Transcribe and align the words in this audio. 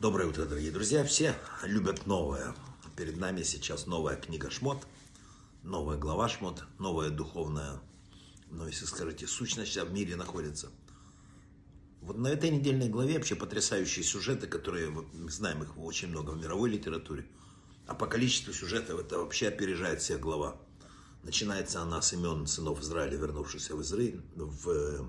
Доброе 0.00 0.28
утро, 0.28 0.46
дорогие 0.46 0.70
друзья. 0.70 1.04
Все 1.04 1.36
любят 1.62 2.06
новое. 2.06 2.54
Перед 2.96 3.18
нами 3.18 3.42
сейчас 3.42 3.86
новая 3.86 4.16
книга 4.16 4.50
Шмот, 4.50 4.86
новая 5.62 5.98
глава 5.98 6.26
Шмот, 6.26 6.64
новая 6.78 7.10
духовная, 7.10 7.82
ну, 8.50 8.66
если 8.66 8.86
скажете, 8.86 9.26
сущность 9.26 9.76
в 9.76 9.92
мире 9.92 10.16
находится. 10.16 10.70
Вот 12.00 12.16
на 12.16 12.28
этой 12.28 12.48
недельной 12.48 12.88
главе 12.88 13.18
вообще 13.18 13.34
потрясающие 13.34 14.02
сюжеты, 14.02 14.46
которые 14.46 14.88
мы 14.88 15.30
знаем 15.30 15.62
их 15.64 15.76
очень 15.76 16.08
много 16.08 16.30
в 16.30 16.38
мировой 16.38 16.70
литературе. 16.70 17.26
А 17.86 17.94
по 17.94 18.06
количеству 18.06 18.54
сюжетов 18.54 19.00
это 19.00 19.18
вообще 19.18 19.48
опережает 19.48 20.00
всех 20.00 20.18
глава. 20.18 20.56
Начинается 21.24 21.82
она 21.82 22.00
с 22.00 22.14
имен 22.14 22.46
сынов 22.46 22.80
Израиля, 22.80 23.18
вернувшихся 23.18 23.76
в 23.76 23.82
Израиль, 23.82 24.22
в, 24.34 25.04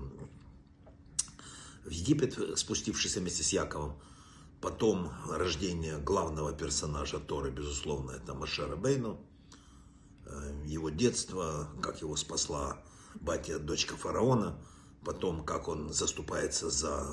в 1.82 1.90
Египет, 1.90 2.58
спустившихся 2.58 3.20
вместе 3.20 3.42
с 3.42 3.54
Яковом. 3.54 3.98
Потом 4.62 5.10
рождение 5.28 5.98
главного 5.98 6.52
персонажа 6.52 7.18
Торы, 7.18 7.50
безусловно, 7.50 8.12
это 8.12 8.32
Машера 8.32 8.76
Бейну. 8.76 9.18
Э, 10.24 10.62
его 10.64 10.88
детство, 10.88 11.68
как 11.82 12.00
его 12.00 12.14
спасла 12.14 12.78
батя, 13.16 13.58
дочка 13.58 13.96
фараона. 13.96 14.56
Потом, 15.04 15.44
как 15.44 15.66
он 15.66 15.92
заступается 15.92 16.70
за 16.70 17.04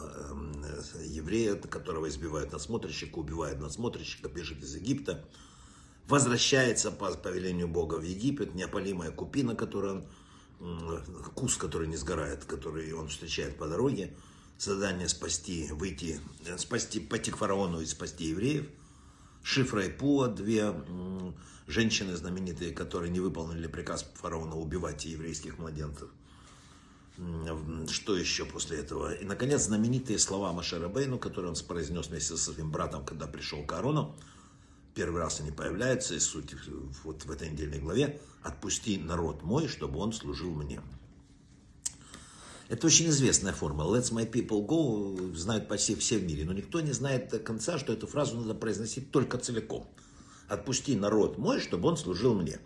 э, 0.95 1.05
еврея, 1.05 1.55
которого 1.55 2.07
избивают 2.07 2.52
надсмотрщика, 2.52 3.17
убивает 3.17 3.59
надсмотрщика, 3.59 4.29
бежит 4.29 4.62
из 4.62 4.76
Египта. 4.76 5.27
Возвращается 6.07 6.91
по 6.91 7.12
повелению 7.16 7.68
Бога 7.68 7.95
в 7.95 8.04
Египет, 8.04 8.54
неопалимая 8.54 9.09
купина, 9.09 9.55
которую 9.55 10.05
он, 10.59 11.04
кус, 11.34 11.57
который 11.57 11.88
не 11.88 11.98
сгорает, 11.98 12.45
который 12.45 12.93
он 12.93 13.07
встречает 13.07 13.57
по 13.57 13.68
дороге 13.68 14.16
задание 14.59 15.08
спасти, 15.08 15.70
выйти, 15.72 16.20
э, 16.45 16.58
спасти, 16.58 16.99
пойти 16.99 17.31
к 17.31 17.38
фараону 17.38 17.81
и 17.81 17.86
спасти 17.86 18.26
евреев. 18.26 18.68
Шифра 19.41 19.85
и 19.85 19.90
Пуа, 19.90 20.27
две 20.27 20.74
женщины 21.66 22.16
знаменитые, 22.16 22.71
которые 22.71 23.10
не 23.10 23.21
выполнили 23.21 23.68
приказ 23.68 24.05
фараона 24.16 24.55
убивать 24.55 25.05
еврейских 25.05 25.57
младенцев. 25.57 26.10
Что 27.90 28.18
еще 28.18 28.46
после 28.46 28.79
этого? 28.79 29.13
И, 29.13 29.26
наконец, 29.26 29.63
знаменитые 29.63 30.20
слова 30.20 30.51
Машера 30.54 30.88
Бейну, 30.90 31.20
которые 31.20 31.51
он 31.51 31.57
произнес 31.68 32.07
вместе 32.07 32.35
со 32.35 32.51
своим 32.51 32.71
братом, 32.71 33.05
когда 33.05 33.27
пришел 33.27 33.63
к 33.66 33.71
Аарону. 33.73 34.16
Первый 34.94 35.21
раз 35.21 35.40
они 35.40 35.51
появляются, 35.51 36.16
и 36.16 36.20
суть 36.20 36.55
вот 37.04 37.23
в 37.23 37.32
этой 37.32 37.49
недельной 37.49 37.79
главе. 37.79 38.20
«Отпусти 38.41 38.98
народ 38.98 39.44
мой, 39.44 39.68
чтобы 39.68 39.99
он 39.99 40.13
служил 40.13 40.51
мне». 40.51 40.82
Это 42.70 42.85
очень 42.85 43.09
известная 43.09 43.51
формула. 43.51 43.98
Let's 43.98 44.13
my 44.13 44.29
people 44.31 44.63
go 44.63 45.35
знают 45.35 45.67
почти 45.67 45.95
все 45.95 46.20
в 46.20 46.23
мире, 46.23 46.45
но 46.45 46.53
никто 46.53 46.79
не 46.81 46.91
знает 46.91 47.29
до 47.29 47.39
конца, 47.39 47.79
что 47.79 47.91
эту 47.91 48.05
фразу 48.05 48.37
надо 48.37 48.53
произносить 48.53 49.09
только 49.09 49.39
целиком. 49.39 49.87
Отпусти 50.48 50.95
народ 50.95 51.39
мой, 51.39 51.59
чтобы 51.59 51.87
он 51.87 51.98
служил 51.98 52.35
мне. 52.35 52.59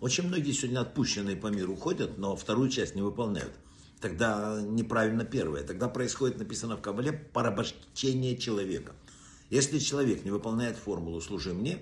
Очень 0.00 0.28
многие 0.28 0.52
сегодня 0.52 0.80
отпущенные 0.80 1.36
по 1.36 1.48
миру 1.48 1.76
ходят, 1.76 2.16
но 2.16 2.34
вторую 2.34 2.70
часть 2.70 2.94
не 2.94 3.02
выполняют. 3.02 3.52
Тогда 4.00 4.58
неправильно 4.62 5.26
первое. 5.26 5.62
Тогда 5.62 5.86
происходит, 5.88 6.38
написано 6.38 6.78
в 6.78 6.80
Кабале, 6.80 7.12
порабощение 7.12 8.38
человека. 8.38 8.94
Если 9.50 9.78
человек 9.78 10.24
не 10.24 10.30
выполняет 10.30 10.76
формулу 10.78 11.20
«служи 11.20 11.52
мне», 11.52 11.78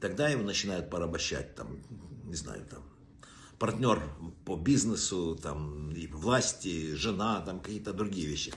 тогда 0.00 0.30
его 0.30 0.42
начинают 0.42 0.88
порабощать, 0.88 1.54
там, 1.54 1.78
не 2.24 2.34
знаю, 2.34 2.64
там, 2.70 2.82
партнер 3.62 4.02
по 4.44 4.56
бизнесу, 4.56 5.38
там, 5.40 5.92
и 5.92 6.08
власти, 6.08 6.96
жена, 6.96 7.40
там, 7.46 7.60
какие-то 7.60 7.92
другие 7.92 8.26
вещи. 8.26 8.52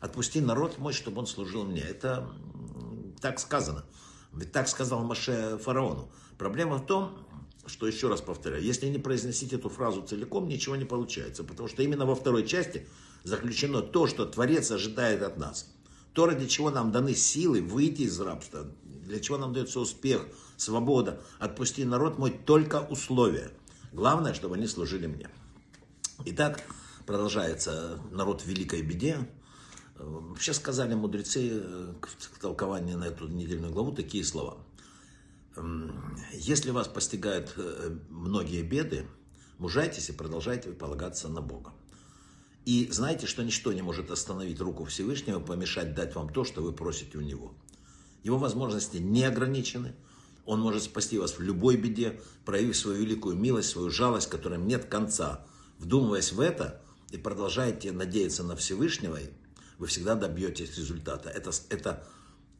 Отпусти 0.00 0.40
народ 0.40 0.78
мой, 0.78 0.92
чтобы 0.92 1.20
он 1.20 1.28
служил 1.28 1.62
мне. 1.62 1.80
Это 1.80 2.28
так 3.20 3.38
сказано. 3.38 3.84
Ведь 4.32 4.50
так 4.50 4.66
сказал 4.66 5.04
Маше 5.04 5.60
фараону. 5.62 6.10
Проблема 6.38 6.78
в 6.78 6.86
том, 6.86 7.24
что, 7.66 7.86
еще 7.86 8.08
раз 8.08 8.20
повторяю, 8.20 8.60
если 8.64 8.88
не 8.88 8.98
произносить 8.98 9.52
эту 9.52 9.68
фразу 9.68 10.02
целиком, 10.02 10.48
ничего 10.48 10.74
не 10.74 10.84
получается. 10.84 11.44
Потому 11.44 11.68
что 11.68 11.84
именно 11.84 12.04
во 12.04 12.16
второй 12.16 12.44
части 12.44 12.88
заключено 13.22 13.80
то, 13.80 14.08
что 14.08 14.26
Творец 14.26 14.72
ожидает 14.72 15.22
от 15.22 15.36
нас. 15.36 15.72
То, 16.14 16.26
ради 16.26 16.48
чего 16.48 16.70
нам 16.70 16.90
даны 16.90 17.14
силы 17.14 17.62
выйти 17.62 18.02
из 18.02 18.20
рабства, 18.20 18.66
для 18.82 19.20
чего 19.20 19.38
нам 19.38 19.52
дается 19.52 19.78
успех, 19.78 20.26
свобода. 20.56 21.20
Отпусти 21.38 21.84
народ 21.84 22.18
мой 22.18 22.32
только 22.32 22.80
условия– 22.80 23.52
Главное, 23.92 24.34
чтобы 24.34 24.56
они 24.56 24.66
служили 24.66 25.06
мне. 25.06 25.28
Итак, 26.24 26.62
продолжается 27.06 28.00
народ 28.10 28.42
в 28.42 28.46
великой 28.46 28.82
беде. 28.82 29.28
Вообще 29.96 30.52
сказали 30.52 30.94
мудрецы 30.94 31.60
э, 31.62 31.94
к 32.00 32.38
толкованию 32.40 32.98
на 32.98 33.04
эту 33.04 33.28
недельную 33.28 33.72
главу 33.72 33.92
такие 33.92 34.24
слова. 34.24 34.58
Если 36.32 36.70
вас 36.70 36.86
постигают 36.86 37.54
э, 37.56 37.96
многие 38.10 38.62
беды, 38.62 39.06
мужайтесь 39.58 40.08
и 40.10 40.12
продолжайте 40.12 40.70
полагаться 40.70 41.28
на 41.28 41.40
Бога. 41.40 41.72
И 42.64 42.88
знайте, 42.92 43.26
что 43.26 43.42
ничто 43.42 43.72
не 43.72 43.82
может 43.82 44.10
остановить 44.10 44.60
руку 44.60 44.84
Всевышнего, 44.84 45.40
помешать 45.40 45.94
дать 45.94 46.14
вам 46.14 46.28
то, 46.28 46.44
что 46.44 46.62
вы 46.62 46.72
просите 46.72 47.18
у 47.18 47.22
Него. 47.22 47.54
Его 48.22 48.38
возможности 48.38 48.98
не 48.98 49.24
ограничены– 49.24 49.94
он 50.48 50.60
может 50.60 50.82
спасти 50.84 51.18
вас 51.18 51.36
в 51.36 51.42
любой 51.42 51.76
беде, 51.76 52.22
проявив 52.46 52.74
свою 52.74 53.02
великую 53.02 53.36
милость, 53.36 53.68
свою 53.68 53.90
жалость, 53.90 54.30
которым 54.30 54.66
нет 54.66 54.86
конца. 54.86 55.44
Вдумываясь 55.78 56.32
в 56.32 56.40
это 56.40 56.80
и 57.10 57.18
продолжаете 57.18 57.92
надеяться 57.92 58.42
на 58.42 58.56
Всевышнего, 58.56 59.18
вы 59.76 59.86
всегда 59.86 60.14
добьетесь 60.14 60.74
результата. 60.78 61.28
Это, 61.28 61.50
это 61.68 62.02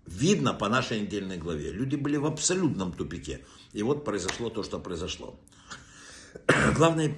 видно 0.04 0.53
по 0.53 0.69
нашей 0.69 1.00
недельной 1.00 1.38
главе. 1.38 1.72
Люди 1.72 1.97
были 1.97 2.19
в 2.19 2.26
абсолютном 2.26 2.93
тупике. 2.93 3.47
И 3.72 3.82
вот 3.82 4.05
произошло 4.05 4.50
то, 4.50 4.62
что 4.62 4.78
произошло. 4.78 5.41
Главный 6.77 7.15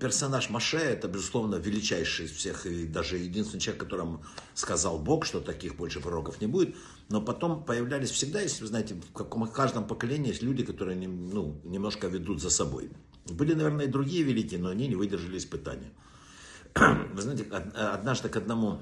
персонаж 0.00 0.50
Маше, 0.50 0.78
это, 0.78 1.08
безусловно, 1.08 1.56
величайший 1.56 2.26
из 2.26 2.32
всех, 2.32 2.66
и 2.66 2.86
даже 2.86 3.16
единственный 3.18 3.60
человек, 3.60 3.82
которому 3.82 4.24
сказал 4.54 4.98
Бог, 4.98 5.24
что 5.24 5.40
таких 5.40 5.76
больше 5.76 6.00
пророков 6.00 6.40
не 6.40 6.46
будет. 6.46 6.76
Но 7.08 7.20
потом 7.20 7.64
появлялись 7.64 8.10
всегда, 8.10 8.40
если 8.40 8.62
вы 8.62 8.68
знаете, 8.68 8.96
в 9.14 9.46
каждом 9.52 9.86
поколении 9.86 10.28
есть 10.28 10.42
люди, 10.42 10.64
которые 10.64 10.96
ну, 10.96 11.60
немножко 11.64 12.08
ведут 12.08 12.40
за 12.40 12.50
собой. 12.50 12.90
Были, 13.26 13.54
наверное, 13.54 13.86
и 13.86 13.88
другие 13.88 14.22
великие, 14.22 14.60
но 14.60 14.70
они 14.70 14.88
не 14.88 14.94
выдержали 14.94 15.38
испытания. 15.38 15.92
Вы 16.74 17.22
знаете, 17.22 17.44
однажды 17.44 18.28
к 18.28 18.36
одному 18.36 18.80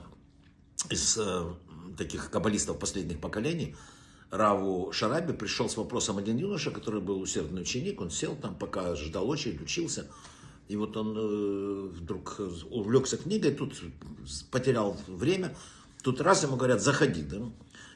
из 0.91 1.19
э, 1.19 1.55
таких 1.97 2.31
каббалистов 2.31 2.79
последних 2.79 3.21
поколений, 3.21 3.77
Раву 4.37 4.93
Шараби 4.93 5.33
пришел 5.33 5.69
с 5.69 5.77
вопросом 5.77 6.19
один 6.19 6.37
юноша, 6.37 6.71
который 6.71 7.01
был 7.01 7.21
усердный 7.21 7.63
ученик, 7.63 8.01
он 8.01 8.11
сел 8.11 8.37
там, 8.37 8.55
пока 8.55 8.95
ждал 8.95 9.29
очередь, 9.29 9.61
учился. 9.61 10.07
И 10.69 10.77
вот 10.77 10.97
он 10.97 11.17
э, 11.17 11.89
вдруг 11.89 12.41
увлекся 12.71 13.17
книгой, 13.17 13.53
тут 13.53 13.75
потерял 14.51 14.97
время. 15.07 15.57
Тут 16.03 16.21
раз 16.21 16.43
ему 16.43 16.57
говорят, 16.57 16.83
заходи, 16.83 17.23
да? 17.23 17.39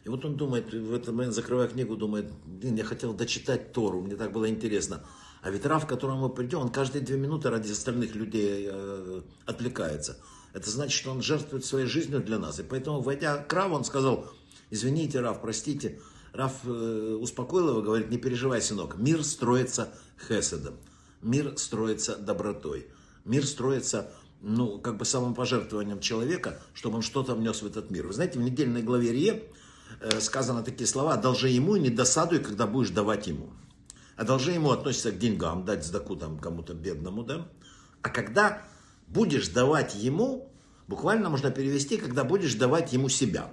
И 0.05 0.09
вот 0.09 0.25
он 0.25 0.37
думает, 0.37 0.73
в 0.73 0.95
этот 0.95 1.15
момент 1.15 1.35
закрывая 1.35 1.69
книгу, 1.69 1.97
думает, 1.97 2.33
блин, 2.47 2.77
я 2.77 2.85
хотел 2.85 3.13
дочитать 3.13 3.73
Тору, 3.73 4.01
мне 4.01 4.17
так 4.17 4.33
было 4.33 4.49
интересно. 4.49 5.05
А 5.43 5.51
ведь 5.51 5.67
Рав, 5.67 5.87
к 5.87 5.89
которому 5.89 6.29
мы 6.29 6.29
придем, 6.31 6.61
он 6.61 6.69
каждые 6.71 7.03
две 7.03 7.17
минуты 7.17 7.51
ради 7.51 7.71
остальных 7.73 8.15
людей 8.15 8.69
э, 8.71 9.23
отвлекается. 9.47 10.19
Это 10.53 10.71
значит, 10.71 10.99
что 10.99 11.11
он 11.11 11.23
жертвует 11.23 11.65
своей 11.65 11.87
жизнью 11.87 12.21
для 12.21 12.39
нас. 12.39 12.61
И 12.61 12.63
поэтому, 12.63 13.01
войдя 13.01 13.39
к 13.39 13.53
Раву, 13.53 13.77
он 13.77 13.85
сказал, 13.85 14.27
извините, 14.71 15.21
Рав, 15.21 15.41
простите, 15.41 16.01
Раф 16.33 16.61
э, 16.65 17.19
успокоил 17.21 17.71
его, 17.71 17.83
говорит, 17.83 18.11
не 18.11 18.19
переживай, 18.19 18.63
сынок, 18.63 18.97
мир 18.97 19.25
строится 19.25 19.93
хеседом, 20.29 20.75
мир 21.23 21.57
строится 21.59 22.17
добротой, 22.17 22.89
мир 23.25 23.45
строится, 23.47 24.13
ну, 24.41 24.79
как 24.79 24.97
бы 24.97 25.05
самопожертвованием 25.05 26.01
человека, 26.01 26.61
чтобы 26.73 26.97
он 26.97 27.03
что-то 27.03 27.35
внес 27.35 27.63
в 27.63 27.67
этот 27.67 27.91
мир. 27.91 28.07
Вы 28.07 28.13
знаете, 28.13 28.39
в 28.39 28.43
недельной 28.43 28.83
главе 28.83 29.13
Рие 29.13 29.43
э, 30.01 30.21
сказано 30.21 30.63
такие 30.63 30.87
слова, 30.87 31.15
одолжи 31.15 31.49
ему 31.49 31.77
не 31.77 31.91
досадуй, 31.91 32.39
когда 32.39 32.67
будешь 32.67 32.91
давать 32.91 33.27
ему. 33.27 33.51
Одолжи 34.17 34.53
ему 34.53 34.71
относится 34.71 35.13
к 35.13 35.19
деньгам, 35.19 35.65
дать 35.65 35.85
сдаку 35.85 36.15
там 36.15 36.39
кому-то 36.39 36.75
бедному, 36.75 37.25
да. 37.25 37.49
А 38.03 38.09
когда 38.09 38.63
будешь 39.09 39.49
давать 39.49 39.95
ему, 39.95 40.53
буквально 40.87 41.29
можно 41.29 41.51
перевести, 41.51 41.97
когда 41.97 42.23
будешь 42.23 42.55
давать 42.55 42.93
ему 42.93 43.09
себя. 43.09 43.51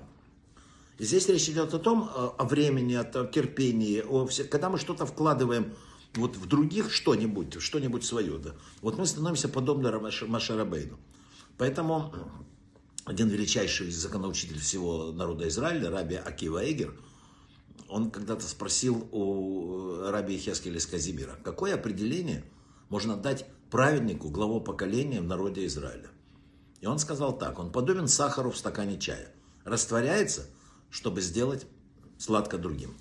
Здесь 1.00 1.30
речь 1.30 1.48
идет 1.50 1.74
о 1.74 1.80
том, 1.80 2.10
э, 2.10 2.30
о 2.38 2.46
времени, 2.46 2.96
о 2.96 3.04
терпении, 3.04 4.02
о 4.02 4.26
все, 4.26 4.44
когда 4.44 4.70
мы 4.70 4.80
что-то 4.80 5.06
вкладываем 5.06 5.76
вот 6.16 6.36
в 6.36 6.48
других 6.48 6.92
что-нибудь, 6.92 7.62
что-нибудь 7.62 8.04
свое, 8.04 8.40
да, 8.40 8.56
вот 8.82 8.98
мы 8.98 9.06
становимся 9.06 9.48
подобны 9.48 9.92
Машарабейну. 9.92 10.98
Поэтому 11.58 12.16
один 13.06 13.30
величайший 13.30 13.92
законоучитель 13.92 14.60
всего 14.60 15.12
народа 15.12 15.48
Израиля, 15.48 15.92
Раби 15.92 16.16
Акива 16.16 16.68
Эгер, 16.68 17.00
он 17.88 18.10
когда-то 18.10 18.48
спросил 18.48 19.08
у 19.12 20.02
Раби 20.10 20.38
Хескеля 20.38 20.78
из 20.78 20.88
Казимира, 20.88 21.38
какое 21.44 21.76
определение 21.76 22.44
можно 22.90 23.16
дать 23.16 23.46
праведнику, 23.70 24.30
главу 24.30 24.62
поколения 24.62 25.22
в 25.22 25.26
народе 25.26 25.66
Израиля. 25.68 26.10
И 26.82 26.88
он 26.88 26.98
сказал 26.98 27.38
так, 27.38 27.60
он 27.60 27.72
подобен 27.72 28.08
сахару 28.08 28.50
в 28.50 28.58
стакане 28.58 28.98
чая. 28.98 29.32
Растворяется– 29.64 30.50
чтобы 30.89 31.22
сделать 31.22 31.66
сладко 32.18 32.57
другим. 32.57 32.95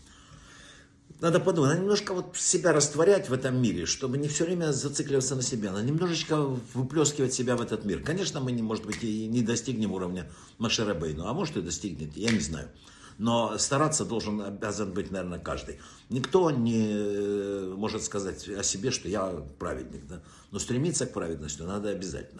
Надо 1.20 1.40
подумать, 1.40 1.70
надо 1.70 1.80
немножко 1.80 2.12
вот 2.12 2.36
себя 2.36 2.72
растворять 2.72 3.30
в 3.30 3.32
этом 3.32 3.60
мире, 3.60 3.86
чтобы 3.86 4.18
не 4.18 4.28
все 4.28 4.44
время 4.44 4.72
зацикливаться 4.72 5.34
на 5.34 5.42
себе. 5.42 5.70
Надо 5.70 5.82
немножечко 5.82 6.36
выплескивать 6.74 7.32
себя 7.32 7.56
в 7.56 7.62
этот 7.62 7.86
мир. 7.86 8.02
Конечно, 8.02 8.40
мы, 8.40 8.52
не, 8.52 8.60
может 8.60 8.84
быть, 8.84 9.02
и 9.02 9.26
не 9.26 9.40
достигнем 9.40 9.92
уровня 9.92 10.30
Машера 10.58 10.92
Бейну, 10.92 11.26
а 11.26 11.32
может 11.32 11.56
и 11.56 11.62
достигнет, 11.62 12.14
я 12.16 12.30
не 12.30 12.40
знаю. 12.40 12.68
Но 13.18 13.56
стараться 13.56 14.04
должен, 14.04 14.42
обязан 14.42 14.92
быть, 14.92 15.10
наверное, 15.10 15.38
каждый. 15.38 15.78
Никто 16.10 16.50
не 16.50 16.86
э, 16.90 17.74
может 17.74 18.02
сказать 18.02 18.46
о 18.48 18.62
себе, 18.62 18.90
что 18.90 19.08
я 19.08 19.42
праведник. 19.58 20.06
Да? 20.06 20.22
Но 20.50 20.58
стремиться 20.58 21.06
к 21.06 21.14
праведности 21.14 21.62
надо 21.62 21.88
обязательно. 21.88 22.34